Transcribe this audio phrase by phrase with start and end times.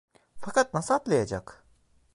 [0.39, 1.63] Fakat nasıl atlayacak?